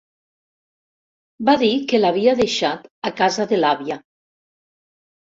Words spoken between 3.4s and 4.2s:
de l'àvia.